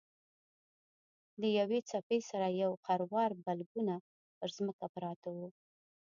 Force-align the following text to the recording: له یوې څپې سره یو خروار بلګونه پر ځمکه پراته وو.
له 1.39 1.47
یوې 1.59 1.79
څپې 1.89 2.19
سره 2.29 2.47
یو 2.61 2.71
خروار 2.83 3.31
بلګونه 3.45 3.95
پر 4.37 4.49
ځمکه 4.57 4.85
پراته 4.93 5.29
وو. 5.35 5.47